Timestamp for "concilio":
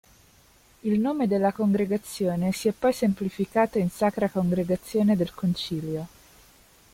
5.35-6.07